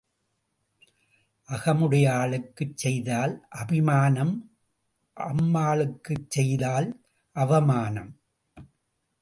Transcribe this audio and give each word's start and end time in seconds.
அகமுடையாளுக்குச் 1.49 2.73
செய்தால் 2.75 3.45
அபிமானம் 3.49 4.33
அம்மாளுக்குச் 5.17 6.29
செய்தால் 6.29 6.89
அவமானம். 7.35 8.11